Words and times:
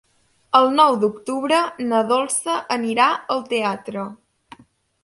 El 0.59 0.69
nou 0.77 0.95
d'octubre 1.03 1.59
na 1.91 2.01
Dolça 2.13 2.57
anirà 2.79 3.13
al 3.37 3.47
teatre. 3.55 4.09